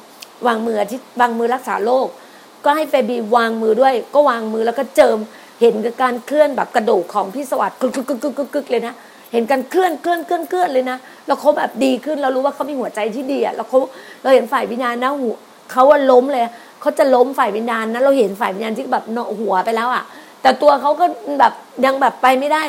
[0.46, 2.06] วางมือที่วางมือรักษาโรค
[2.64, 5.18] ก็ให้เฟบีวางมือด้วย ก็วางมือแล้วก็เจิม
[5.60, 8.94] เห็นการเคลื่อนแบบกระโดูกของพี่สวัสดิ์กึกกึกกึกกึกกึกเลยนะ
[9.32, 13.78] เห็นการเคลื่อนเคลื่อนเคลื่อนเคลื่อนเลยนะแล้วเขาแบบดีขึ้นเรารู้ว่าเขามีหัวใจที่ดีอะแล้วเขา
[14.22, 15.36] เราเห็นฝ่ายวิญญาณนะหัว
[15.72, 16.44] เขาว่าล้มเลย
[16.80, 20.04] เขาจะล้มฝ่ายวิญญาณนะเราเห็นฝ่ายวิญญาณที่แบบเนาะหัวไปแล้วอะ
[20.42, 21.04] แต่ตัวเขาก็
[21.40, 21.52] แบบ
[21.84, 22.62] ยังแบบไปไม่ได้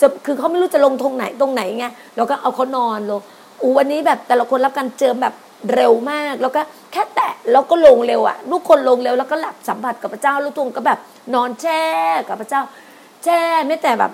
[0.00, 1.86] จะคือเขาไม่รู้จะลงตรงไหนตรงไหนไง
[2.16, 3.20] เราก็เอาเขานอนลง
[3.62, 5.34] อูวันนี้แบบแต่ละคนรับการเจิมแบบ
[5.74, 6.60] เร็วมาก แล้วก็
[6.92, 10.98] แค่แตะแล้วก็ลงเร็วอะลูกคนลงเร็วแล้วก็หลับสัมผัสกับพระเจ้าลูกทุงก็แบบ
[11.34, 11.82] นอนแช่
[12.28, 12.62] กับพระเจ้า
[13.24, 14.12] แช่ไม่แต่แบบ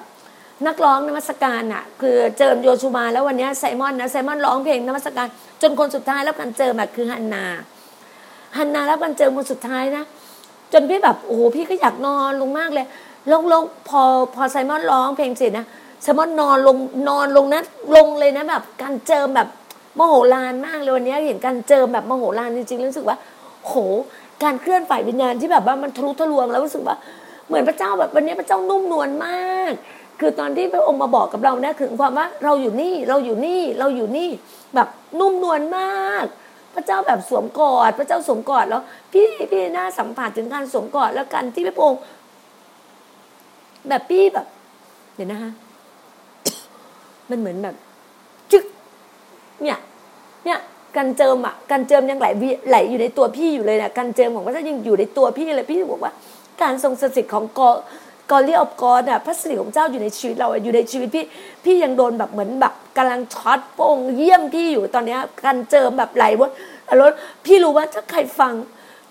[0.67, 5.29] นักร้องนมัสการอะคือเจิมโยชูมาแล้ววันนี้ไซมอนนะไซมอนร้องเพลงนมัสการ
[5.63, 7.45] จนคนสุดท้ายรับการเจิมแบบคือฮันนา
[8.57, 10.05] ฮันนารับการเจิมคนสุดท้ายนะ
[10.73, 12.87] จนพี่แบบโอ้โหพี่ก็อยากนอนลงมากเลย
[13.33, 14.03] ลงลงพอ
[14.35, 15.67] พอไซมอนร้องเพลงเสร็จนะ
[16.03, 16.77] ไซมอนนอนลง
[17.09, 17.63] นอนลงนะ
[17.97, 19.49] ลงเลยนะแบบ การเจิมแบบ
[19.99, 23.17] มโหฬารมากเลยวันนี้เห็นการเจิมแบบมโหฬารจริงๆรู้สึกว่า
[23.67, 23.75] โห
[24.43, 26.97] การเคลื่อนฝ่ายวิญญาณที่แบบว่ามันทะลุทะลวงแล้วรู้สึกว่า
[27.47, 29.73] เหมือนพระเจ้าแบบวันนี้พระเจ้านุ่มนวลมาก
[30.21, 34.31] คือตอนที่พระองค์มาบอกกับเราเนี่ยถึงความว่าเราอยู่นี่เราอยู่นี่เราอยู่นี่
[34.75, 34.89] แบบ
[35.21, 36.25] นุ่มนวลมาก
[36.75, 42.01] พระเจ้าแบบสวมกอด พระเจ้าสวมกอดแล้ว พี่พี่น่าสัมผัสถึงการสวมกอดแล้วกันที่พระองค์
[43.89, 44.47] แบบพี่แบบ
[45.15, 45.53] เดี๋ยวนะคะ
[47.31, 47.75] มันเหมือนแบบ
[48.53, 48.65] จึ๊ก
[49.63, 49.79] เนี่ย
[50.45, 50.59] เนี่ย
[50.97, 52.27] กันเจิมอะกันเจิมยังไหล
[52.69, 56.13] ไหลอยู่ในตัวพี่อยู่เลยเนี่ยกันเจิมของพระเจ้ายังอยู่ในตัวพี่เลยพี่บอกว่า
[56.63, 57.71] การทรงสถิตของกอ
[58.31, 61.25] กอเรียบกอเนี่ยพระสิริของเจ้าอยู่ในชีวิตเราอยู่ในชีวิตพี่
[61.65, 66.51] พี่ยังโดนแบบเหมือนแบบกำลังช็อตโป่งเยี่ยมพี่อยู่ตอนนี้กันเจิมแบบไหลวน
[66.99, 67.11] แล้ว
[67.45, 68.55] พี่รู้ว่าถ้าใครฟัง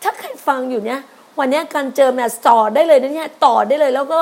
[0.04, 1.00] ถ้าใครฟังอยู่เนี่ย
[1.40, 4.20] วันนี้การเจิมเนี่ยต่อได้เลยนะเนี่ยต่อได้เลยแล้วก็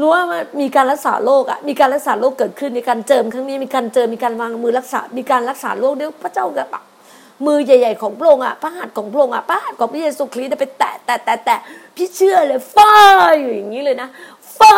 [0.00, 0.22] รู้ว่า
[0.60, 6.68] มีการรักษาโรคอะ มีการรักษาโรคเกิดขึ้น มีการเจิมครั้งนี้ มีการเจิม มีการวางมือรักษา มีการรักษาโรคเดี๋ยวพระเจ้าแบบ
[7.46, 11.58] มือใหญ่ ๆ ของพระองค์อะ พระหัตถ์ของพระองค์อะ พระหัตถ์ของพระเยซูคริสต์ไปแตะแตะแตะแตะ
[11.96, 12.92] พี่เชื่อเลยฟ้า
[13.38, 14.08] อยู่อย่างนี้เลยนะ
[14.58, 14.76] ฟ้า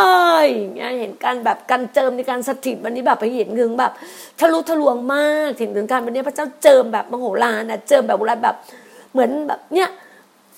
[0.55, 3.93] อย่างเงี้ย เห็นการแบบการเจิมในการสถิตวันนี้แบบไปเห็นถึงแบบ
[4.41, 8.57] ทะลุทะลวงมาก ถึงถึงการวันนี้พระเจ้าเจิมแบบมโหฬารนะเจิมแบบอะไรแบบ
[9.13, 9.89] เหมือนแบบเนี้ย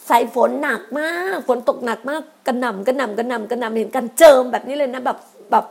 [0.08, 5.18] ใส่ฝนหนักมาก ฝนตกหนักมากกระหน่ำกระหน่ำกระหน่ำกระหน่ำเห็นกันเจิมแบบนี้เลยนะแบบ
[5.50, 5.64] แบบ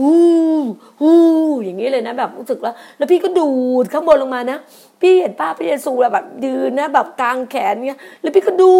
[0.00, 0.62] วู้
[1.02, 1.20] วู้
[1.64, 3.48] อย่างนี้เลยนะแบบรู้สึกแล้วแล้วพี่ก็ดู
[3.82, 4.58] ดข้างบนลงมานะ
[5.00, 8.76] พี่เห็นป้าพระเยซูแบบยืนนะ แบบกลางแขนเงี้ยแล้วพี่ก็ดู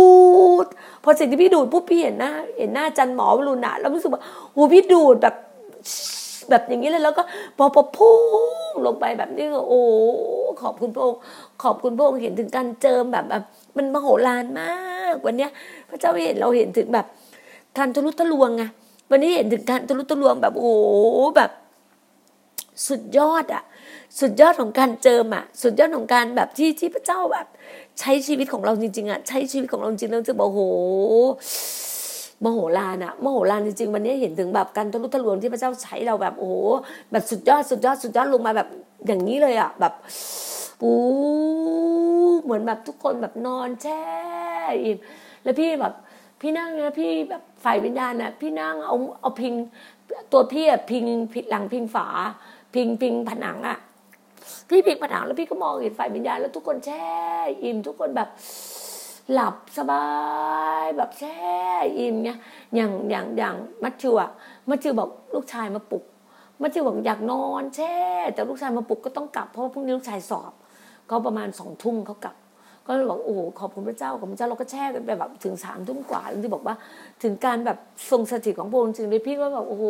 [0.65, 0.67] ด
[1.05, 5.35] พอสิ่งที่พี่ดูดปุ๊บพี่เห็นหน้าเห็นหน้าจันหมอวรุณะแล้วรู้สึกว่าโอ้พี่ดูดแบบ
[6.51, 7.23] แบบอย่างนี้เลยแล้วก็
[7.59, 8.17] พอพอพุ่
[8.71, 9.83] งลงไปแบบนี้ก็โอ้
[10.63, 11.21] ขอบคุณพระองค์
[11.63, 13.43] ขอบคุณพระองค์เห็นถึงการเจิมแบบแบบ
[13.77, 14.73] มันมโหฬารมา
[15.13, 15.51] กวันเนี้ย
[15.91, 17.07] พระเจ้าเห็นเราเห็นถึงแบบ
[17.79, 18.63] การทะลุทะลวงไง
[19.11, 20.73] วันนี้เห็นถึงการทะลุทะลวงแบบโอ้
[21.37, 21.51] แบบ
[22.87, 23.63] สุดยอดอะ
[24.21, 27.47] สุดยอดของการเจิมอะสุดยอดของการแบบที่ที่พระเจ้าแบบ
[28.01, 30.69] ใช้ชีวิตของเราจริงๆอะใช้ชีวิตของเราจริงๆเราจะบอกโอ้
[32.45, 36.57] มโหฬารอะมโหฬารจริงๆวันนี้เห็นถึงแบบการทะลุทะลวงที่พระเจ้าใช้เราแบบโอ้โห
[37.13, 38.69] แบบสุดยอดสุดยอดสุดยอดลงมาแบบ
[39.07, 39.95] อย่างนี้เลยอะแบบ
[40.83, 40.97] อู้
[42.43, 44.03] เหมือนแบบทุกคนแบบนอนแช่
[44.85, 44.99] อิ่ม
[45.43, 45.95] แล้วพี่แบบ
[46.41, 49.55] พี่นั่งนะพี่แบบฝ่ายวิญญาณนะพี่นั่งเอาเอาพิง
[50.33, 51.05] ตัวพี่อะพิง
[51.51, 52.07] หลังพิงฝา
[52.75, 53.79] พิงพิงผนังอะ
[54.69, 57.07] พี่พิงผนังแล้วพี่ก็มองเห็นฝ่ายวิญญาณแล้วทุกคนแช่
[57.63, 58.29] อิ่มทุกคนแบบ
[59.33, 60.07] หลับสบา
[60.83, 61.39] ยแบบแช่
[61.99, 62.39] อิ่มเงี้ย
[62.75, 64.31] อย่างอย่างอย่างมัทธิวอะ
[64.69, 66.05] มัทธิวบอกลูกชายมาปลุก
[66.63, 67.95] มัทธิวบอกอยากนอนแช่
[68.35, 70.53] แต่ลูกชายมาปลุกก็ต้องกลับเพราะว่าพรุ่งนี้ลูกชายสอบ
[71.09, 72.37] เขาประมาณสองทุ่มเขากลับ
[72.87, 76.75] ก็เลยบอกโอ้ขอบคุณพระเจ้าขอบคุณพระเจ้าเราก็แช่กันไปแบบถึงสามทุ่มกว่าแล้วที่บอกว่า
[77.23, 77.79] ถึงการแบบ
[78.11, 79.85] ทรงสถิตของพระองค์จริงเลยพี่ก็แบบโอ้โห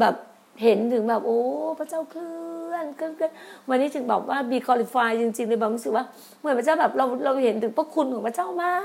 [0.00, 0.14] แบบ
[0.62, 1.40] เห็นถึงแบบ โอ้
[1.78, 2.28] พระเจ้าเคลื่
[2.72, 3.32] อนเคลื่อนเคลื่อน
[3.68, 6.04] วันนี้ถึงบอกว่า be qualified จริงๆเลยแบบรู้สึกว่า
[6.40, 8.76] เหมือนพระเจ้าแบบเราเราเห็นถึงพระคุณของพระเจ้ามา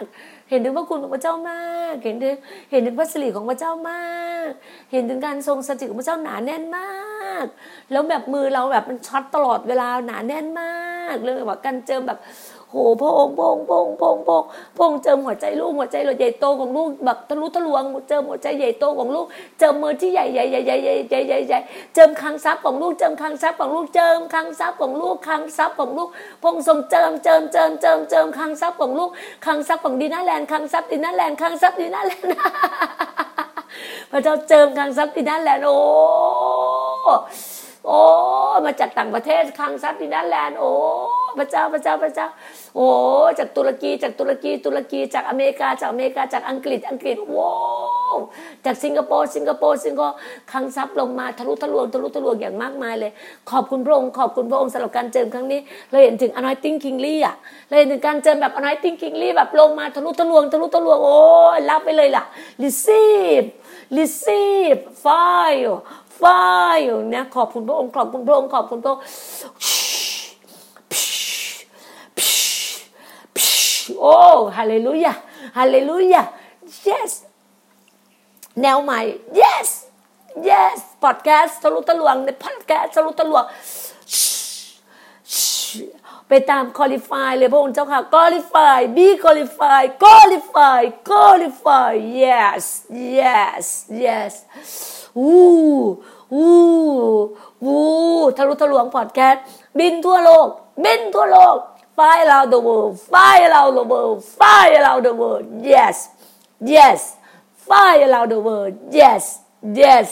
[0.00, 0.02] ก
[0.50, 2.34] เห็นถึงพระคุณของพระเจ้ามาก เห็นถึง
[2.70, 4.50] เห็นถึงพระสิริของพระเจ้ามาก
[4.92, 7.46] เห็นถึงการทรงสถิตของพระเจ้าหนาแน่นมาก
[7.92, 10.74] แล้วแบบมือเราแบบมันช็อตตลอดเวลาหนาแน่นมา
[11.14, 12.18] กเลยแบบการเจิมแบบ
[12.74, 19.26] โหพระองค์พระองค์พระองค์พระองค์พระองค์พระองค์เจิมหัวใจลูกหัวใจเราใหญ่โตของลูกแบบทะลุทะลวงเจิมหัวใจใหญ่โตของลูก
[19.58, 21.58] เจิมมือที่ใหญ่ใหญ่ใหญ่ใหญ่ใหญ่ใหญ่ใหญ่ใหญ่
[21.94, 26.08] เจิมคลังทรัพย์ของลูกเจิมคลังทรัพย์ของลูกเจิมคลังทรัพย์ของลูกคลังทรัพย์ของลูก
[26.40, 29.10] พระองค์ทรงเจิมเจิมเจิมเจิมเจิมคลังทรัพย์ของลูก
[29.46, 32.30] คลังทรัพย์ของดีน่าแลนด์คลังทรัพย์ดีน่าแลนด์คลังทรัพย์ดีน่าแลนด์
[34.10, 35.76] พระเจ้าเจิมคลังทรัพย์ดีน่าแลนด์โอ้
[37.86, 37.98] โอ้
[38.64, 40.70] มาจากต่างประเทศคลังทรัพย์ดีน่าแลนด์โอ้
[41.38, 42.26] พระเจ้าพระเจ้าพระเจ้า
[42.76, 42.88] โอ้
[43.38, 47.54] จากตุรกีจากตุรกีตุรกีจากอเมริกาจากอเมริกาจากอังกฤษอังกฤษว้า
[48.64, 50.16] จากสิงคโปร์สิงคโปร์สิงคโปร์
[50.52, 53.12] คังซับลงมาทะลุทะลวงทะลุทะลวงอย่างมากมายเลย
[53.50, 57.36] ขอบคุณพระองค์ขอบคุณพระองค์สำหรับการเจิมครั้งนี้ เราเห็นถึง anointing kingly อะ
[57.68, 61.16] เราเห็นถึงการเจิมแบบ anointing kingly แบบลงมาทะลุทะลวงทะลุทะลวงโอ้
[61.70, 62.24] รับไปเลยล่ะ
[62.62, 63.46] receive
[63.98, 65.76] receive fire
[66.18, 69.02] fire เนี่ยขอบคุณพระองค์ขอบคุณพระองค์ขอบคุณพระองค์
[74.00, 74.16] โอ้
[74.56, 75.12] ฮาเลลูยา
[75.58, 76.22] ฮาเลลูยา
[76.88, 77.12] yes
[78.62, 79.00] แนวใหม่
[79.40, 79.68] yes
[80.48, 83.44] yes podcast ทะลุทะลวงใน podcast ทะลุทะลวง
[86.28, 92.64] ไปตาม qualify เลยพระองค์เจ้าค่ะ qualify be qualify qualify qualify yes
[93.18, 93.64] yes
[94.04, 94.32] yes
[95.18, 95.36] อู้
[96.34, 96.52] อู้
[97.64, 97.80] อู้
[98.36, 99.38] ทะลุทะลวง podcast
[99.78, 100.48] บินทั่วโลก
[100.84, 101.56] บินทั่วโลก
[101.96, 105.96] fly around the world fly around the world fly around the world yes
[106.74, 107.00] yes
[107.66, 109.22] fly around the world yes
[109.80, 110.08] yes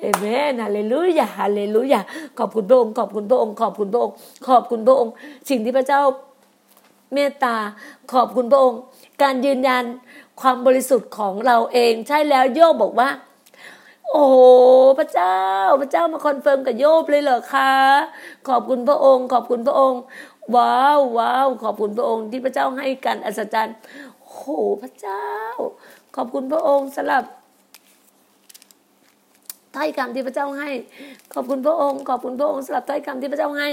[0.00, 2.00] เอเมนฮาเลลูยาฮาเลลูยา
[2.38, 4.14] ขอบคุณพระองค์ขอบคุณพระองค์ขอบคุณพระองค์
[4.46, 5.12] ขอบคุณพระองค์
[5.48, 6.02] สิ่งที่พระเจ้า
[7.14, 7.56] เมตตา
[8.12, 8.80] ขอบคุณพระองค์
[9.22, 9.84] การยืนยัน
[10.40, 13.08] ความบริสุทธิ์ของเราเองใช่แล้วโยบบอกว่า
[14.10, 14.26] โอ้
[14.98, 15.38] พระเจ้า
[15.80, 17.72] พระเจ้ามา confirm กับโยบเลยเหรอคะ
[18.48, 20.00] ขอบคุณพระองค์ ขอบคุณพระองค์
[20.56, 23.76] ว้าวว้าวขอบคุณพระองค์ที่พระเจ้าให้การอัศจรรย์
[24.24, 25.24] โอ้พระเจ้า
[26.16, 27.24] ขอบคุณพระองค์สำหรับ
[29.76, 30.70] ถ้อยคำที่พระเจ้าให้
[31.34, 33.68] ขอบคุณพระองค์ ขอบคุณพระองค์สำหรับถ้อยคำที่พระเจ้าให้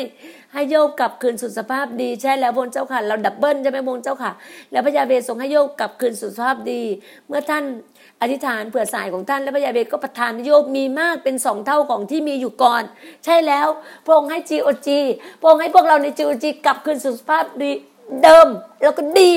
[0.53, 4.31] ให้โยบกลับคืนสู่สภาพดีใช่แล้วพระเจ้าค่ะเรา double ใช่ไหมพระเจ้าค่ะ
[4.71, 6.81] แล้วพระยาห์เวห์ทรงให้โยบกลับคืนสู่สภาพดี
[7.27, 7.63] เมื่อท่าน
[8.21, 12.83] อธิษฐานเผื่อสหายของท่านและพระยาห์เวห์ก็ประทานโยบมีมากเป็นสองเท่าของที่มีอยู่ก่อน
[13.25, 13.67] ใช่แล้ว
[14.05, 14.99] พระองค์ให้ GOG
[15.39, 17.71] พระองค์ให้พวกเราใน GOG กลับคืนสู่สภาพดี
[18.23, 18.47] เดิม
[18.81, 19.33] แล้วก็ดี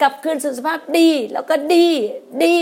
[0.00, 1.86] กลับคืนสู่สภาพดี แล้วก็ดี
[2.44, 2.56] ดี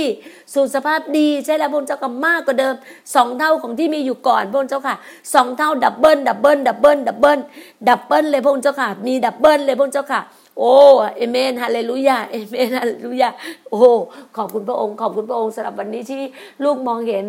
[0.54, 2.74] สู่สภาพดีใช่แล้วพระเจ้าก็มากกว่าเดิม
[3.14, 4.96] สองเท่าของที่มีอยู่ก่อนพระเจ้าค่ะ
[5.34, 7.38] สองเท่า double double double double
[7.88, 10.20] double เลยพระเจ้าค่ะ มี double เลยพระเจ้าค่ะ
[10.58, 10.72] โอ้
[11.16, 13.28] เอเมนฮาเลลูยาเอเมนฮาเลลูยา
[13.70, 13.80] โอ้
[14.36, 16.20] ขอบคุณพระองค์ ขอบคุณพระองค์สำหรับวันนี้ที่
[16.64, 17.24] ลูกมองเห็น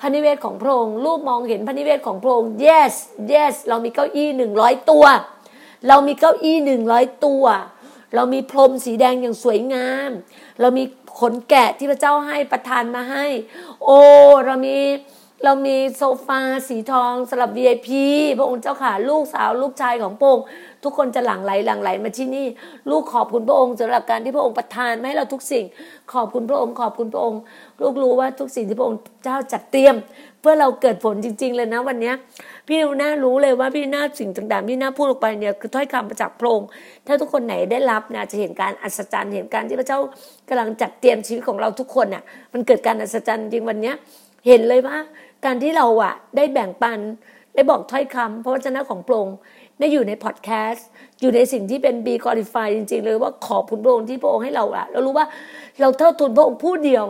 [0.00, 2.92] พระนิเวศของพระองค์ลูกมองเห็นพระนิเวศของพระองค์ yes
[3.32, 5.04] yes เรามีเก้าอี้หนึ่งร้อยตัว
[5.88, 7.44] เรามีเก้าอี้หนึ่งร้อยตัว
[8.14, 10.10] เรามีพรมสีแดงอย่างสวยงาม
[10.60, 10.84] เรามี
[11.20, 13.26] ขนแกะที่พระเจ้าให้ประทานมาให้
[13.84, 14.00] โอ้
[14.44, 14.76] เรามี
[15.44, 17.88] เรามีโซฟาสีทองสำหรับ VIP
[18.38, 20.44] พระองค์เจ้าค่ะลูกสาวลูกชายของพระองค์
[20.82, 22.46] ทุกคนจะหลั่งไหลหลั่งไหลมาที่นี่
[22.90, 25.64] ลูกขอบคุณพระองค์สำหรับการที่พระองค์ประทานให้เราทุกสิ่ง
[26.12, 27.40] ขอบคุณพระองค์ขอบคุณพระองค์
[27.82, 29.94] ลูกรู้ว่าทุกสิ่งที่พระองค์เจ้าจัดเตรียม
[30.40, 32.12] เพื่อเราเกิดผลจริง ๆ เลยนะวันนี้
[32.66, 36.68] พี่น่ารู้เลยว่าพี่น่าสิ่งต่างๆพี่น่าพูดออกไปเนี่ยคือถ้อยคำมาจากพระองค์
[37.06, 39.98] ถ้าทุกคนไหนได้รับนะจะเห็นการอัศจรรย์เห็นการที่พระเจ้า
[40.48, 42.22] กำลังจัดเตรียมชีวิตของเราทุกคนน่ะ
[42.52, 43.92] มันเกิดการอัศจรรย์จริงวันนี้
[44.46, 44.96] เห็นเลยว่า
[45.44, 46.98] การที่เราอะได้แบ่งปัน
[47.54, 49.36] ได้บอกถ้อยคำพระวจนะของพระองค์
[49.80, 50.86] ได้อยู่ในพอดแคสต์
[51.20, 55.26] อยู่ในสิ่งที่เป็นบีคอริฟายจริงๆเลยว่าขอบคุณพระองค์ที่พระองค์ให้เราอะเรารู้ว่า
[55.80, 57.04] เราเท่าทุนพระองค์ผู้เดียว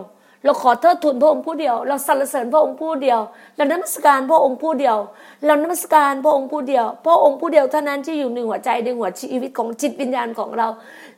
[0.45, 3.21] เราขอเทิดทูนพระองค์ผู้เดียว เราสรรเสริญพระองค์ผู้เดียว
[3.57, 4.97] เรานมัสการพระองค์ผู้เดียว
[5.45, 10.69] เรานมัสการพระองค์ผู้เดียว พระองค์ผู้เดียวเท่านั้นที่อยู่ในหัวใจในหัวชีวิตของจิตวิญญาณของเรา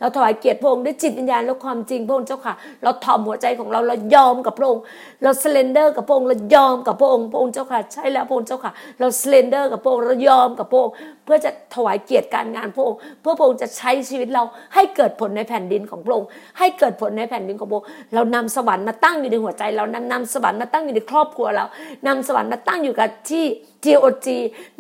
[0.01, 4.83] เราถวายเกียรติพระองค์ด้วยจิตวิญญาณและความจริงพระองค์เจ้าค่ะ เราถ่อมหัวใจของเรา เรายอมกับพระองค์
[5.23, 10.95] เรา surrender กับพระองค์ เรายอมกับพระองค์ พระองค์เจ้าค่ะ ใช่แล้วพระองค์เจ้าค่ะ เรา surrender กับพระองค์ เรายอมกับพระองค์
[11.27, 14.43] เพื่อจะถวายเกียรติการงานพระองค์เพื่อพระองค์จะใช้ชีวิตเรา
[14.75, 21.65] ให้เกิดผลในแผ่นดินของพระองค์ให้เกิดผลในแผ่นดินของพระองค์เรานำสวรรค์มาตั้งอยู่ในหัวใจเรานำนำสวรรค์มาตั้งอยู่ในครอบครัวเรา
[22.07, 23.45] นำสวรรค์มาตั้งอยู่กับที่
[23.85, 24.27] GOG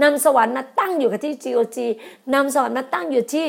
[0.02, 1.78] นำสวรรค์มาตั้งอยู่กับที่ GOG
[2.34, 3.46] นำสวรรค์มาตั้งอยู่ที่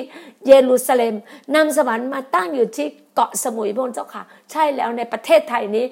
[0.48, 1.16] เยรูซาเล็ม
[1.56, 5.86] นำสวรรค์มาตั้งอยู่ที่เกาะสมุยพระเจ้าค่ะ ใช่แล้วในประเทศไทยนี้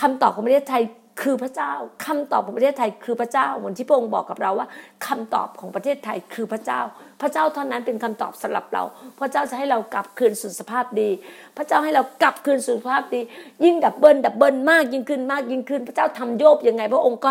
[0.00, 0.82] คำตอบของประเทศไทย
[1.22, 1.72] คือพระเจ้า
[2.06, 4.68] คำตอบของประเทศไทยคือพระเจ้าเหมือนที่พระองค์บอกกับเราว่า
[5.06, 6.80] คำตอบของประเทศไทยคือพระเจ้า
[7.20, 8.82] พระเจ้าเท่านั้นเป็นคำตอบสำหรับเรา
[9.20, 11.10] พระเจ้าจะให้เรากลับคืนสู่สภาพดี
[11.56, 13.20] พระเจ้าให้เรากลับคืนสู่สภาพดี
[13.64, 17.30] ยิ่ง double double มากยิ่งขึ้นมากยิ่งขึ้น พระเจ้าทำโยบยังไง พระองค์ก็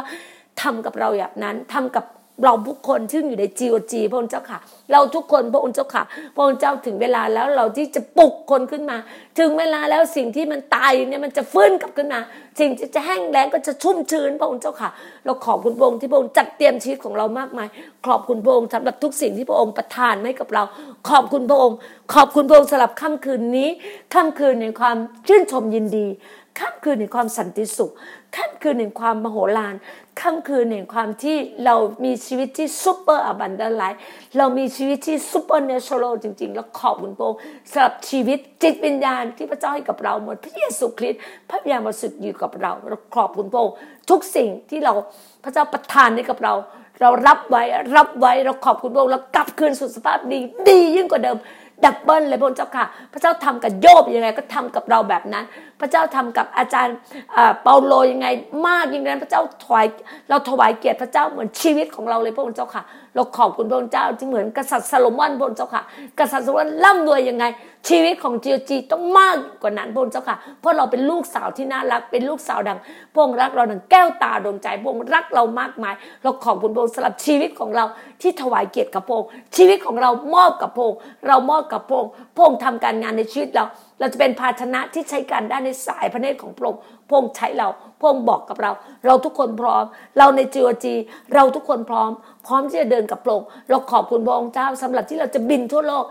[0.62, 2.06] ทำกับเราแบบนั้นทำกับ
[2.44, 4.60] เราทุกคนที่อยู่ใน GOG พระองค์เจ้าค่ะ
[4.92, 6.04] เราทุกคนพระองค์เจ้าค่ะ
[6.36, 8.98] พระองค์เจ้าถึงเวลาแล้วเราที่จะปลุกคนขึ้นมา
[9.40, 12.20] ถึงเวลาแล้วสิ่งที่มันตายเนี่ยมันจะฟื้นกลับขึ้นมา
[12.60, 14.90] สิ่งที่จะแห้งแล้งก็จะชุ่มชื้นพระองค์เจ้าค่ะ
[15.26, 17.68] เราขอบคุณพระองค์ที่พระองค์จัดเตรียมชีวิตของเรามากมาย
[18.08, 20.64] ขอบคุณพระองค์สำหรับทุกสิ่งที่พระองค์ประทานให้กับเรา
[21.10, 21.78] ขอบคุณพระองค์
[22.14, 23.70] ขอบคุณพระองค์สำหรับค่ำคืนนี้
[24.14, 24.98] ค่ำคืนในความ
[25.28, 26.08] ชื่นชมยินดี
[26.60, 27.92] ค่ำคืนในความสันติสุข
[28.38, 29.76] ค่ำคืนแห่งความมโหฬาร
[30.22, 34.02] ค่ำคืนแห่งความที่เรามีชีวิตที่ super abundant life
[34.38, 37.40] เรามีชีวิตที่ supernatural จริง ๆ แล้วขอบคุณพระองค์
[37.72, 43.76] สำหรับชีวิตจิตวิญญาณที่พระเจ้าให้กับเราหมดพระเยซูคริสต์พระวิญญาณบริสุทธิ์อยู่กับเราเราขอบคุณพระองค์
[44.10, 44.94] ทุกสิ่งที่เรา
[45.44, 46.54] พระเจ้าประทานให้กับเรา
[47.02, 47.64] เรารับไว้
[47.98, 50.40] รับไว้เราขอบคุณพระองค์เรากลับคืนสู่สภาพดี
[50.70, 51.38] ดียิ่งกว่าเดิม
[51.86, 55.46] double เลยพระเจ้าค่ะ พระเจ้าทำกับโยบยังไงก็ทำกับเราแบบนั้น
[55.82, 56.96] พระเจ้าทำกับอาจารย์
[57.64, 58.28] เปาโลยังไง
[58.68, 59.86] มากยิ่งนั้น พระเจ้าถวาย
[60.30, 62.84] เราถวายเกียรติพระเจ้าเหมือนชีวิตของเราเลยพระองค์เจ้าค่ะ
[63.16, 65.84] เราขอบคุณพระองค์เจ้าที่เหมือนกษัตริย์ซาโลมอนพระองค์เจ้าค่ะ
[66.20, 67.46] กษัตริย์ซาโลมอนร่ำรวยยังไง
[67.90, 72.80] ชีวิตของจีจีต้องมากกว่านั้นพระองค์เจ้าค่ะ เพราะเราเป็นลูกสาวที่น่ารักเป็นลูกสาวดัง
[73.14, 77.86] พระองค์รักเราดังแก้วตาดวงใจพระองค์รักเรามากมาย เราขอบคุณพระองค์สำหรับชีวิตของเรา
[78.22, 83.66] ที่ถวายเกียรติกับพระองค์ชีวิตของเรามอบกับพระองค์เรามอบกับพระองค์พระองค์ทำการงานในชีวิตเรา
[84.00, 87.68] เราจะเป็นภาชนะที่ใช้การได้ในสายพระเนตรของพระองค์พระองค์ใช้เรา
[88.00, 88.72] พระองค์บอกกับเรา
[89.06, 89.84] เราทุกคนพร้อม
[90.18, 90.96] เราใน GOG
[91.34, 92.10] เราทุกคนพร้อม
[92.48, 96.06] พร้อมที่จะเดินกับพระองค์เราขอบคุณพระองค์เจ้าสำหรับที่เราจะบินทั่วโลก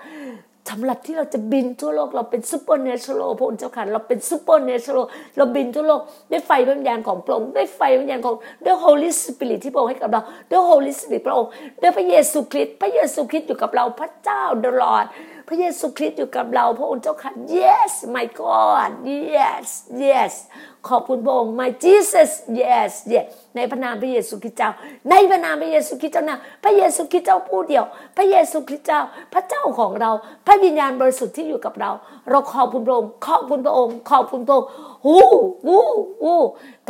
[0.73, 5.05] สำหรับที่เราจะบินทั่วโลกเราเป็น supernatural พระองค์เจ้าค่ะเราเป็น supernatural
[5.37, 11.51] เราบินทั่วโลกด้วยไฟวิญญาณของพระองค์ด้วยไฟวิญญาณของด้วย Holy Spirit ที่พระองค์ให้กับเราด้วย Holy Spirit พระองค์
[11.83, 15.05] ด้วยพระเยซูคริสต์พระเยซูคริสต์อยู่กับเราพระเจ้า the Lord
[15.49, 18.91] พระเยซูคริสต์อยู่กับเรา พระองค์เจ้าค่ะ yes my God
[19.35, 19.67] yes
[20.07, 20.33] yes
[20.89, 22.31] ขอบคุณพระองค์ my Jesus
[22.61, 24.71] yes yes ในพระนามพระเยซูคริสต์เจ้า
[25.11, 27.85] ในพระนามพระเยซูคริสต์เจ้านะพระเยซูคริสต์เจ้าผู้เดียว
[28.17, 29.01] พระเยซูคริสต์เจ้า
[29.35, 30.11] พระเจ้าของเรา
[30.47, 31.91] พระวิญญาณบริสุทธิ์ที่อยู่กับเรา
[32.31, 34.69] เราขอบคุณพระองค์ ขอบคุณพระองค์ ขอบคุณพระองค์
[35.07, 35.17] หู
[35.67, 35.77] หู
[36.23, 36.35] หู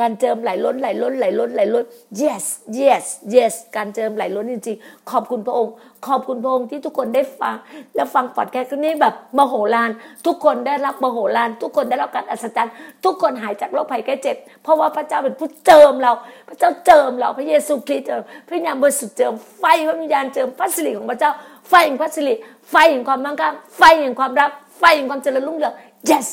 [0.01, 1.85] การเจิมไหลล้นไหลล้นไหลล้นไหลล้น
[2.23, 2.45] yes
[2.81, 5.73] yes yes การเจิมไหลล้นจริงๆ ขอบคุณพระองค์
[6.07, 7.55] ขอบคุณพระองค์ที่ทุกคนได้ฟัง
[7.95, 9.91] และฟังปอดแคสต์นี้แบบมโหฬาร
[10.27, 12.73] ทุกคนได้รับมโหฬารทุกคนได้รับการอัศจรรย์
[13.05, 16.13] ทุกคนหายจากโรคภัยแก้เจ็บ เพราะว่าพระเจ้าเป็นผู้เจิมเรา
[16.49, 21.33] พระเจ้าเจิมเราพระเยซูคริสต์เจิมพระวิญญาณบริสุทธิ์เจิมไฟพระวิญญาณเจิมพระสิริของพระเจ้า
[21.69, 22.35] ไฟแห่งพระสิริ
[22.71, 25.75] ไฟแห่งความมั่งคั่งไฟแห่งความรักไฟแห่งความเจริญรุ่งเรือง
[26.11, 26.27] yes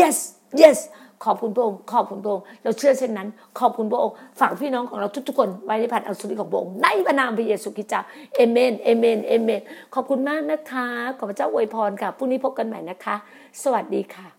[0.00, 0.16] yes
[0.62, 0.78] yes
[1.24, 3.28] ขอบคุณพระองค์ ขอบคุณพระองค์ เราเชื่อเช่นนั้น
[3.60, 8.00] ขอบคุณพระองค์ ฝากพี่น้องของเราทุกๆคนไว้ในพันอัศริของพระองค์ ในพระนามพระเยซูคริสต์เจ้า
[8.34, 9.60] เอเมน เอเมน เอเมน
[9.94, 10.86] ขอบคุณมากนะคะ
[11.18, 13.16] ขอพระเจ้าอวยพรค่ะ พรุ่งนี้พบกันใหม่นะคะ
[13.62, 14.37] สวัสดีค่ะ